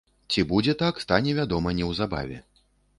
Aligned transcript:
Ці 0.31 0.45
будзе 0.51 0.75
так, 0.81 1.03
стане 1.05 1.37
вядома 1.43 1.77
неўзабаве. 1.83 2.37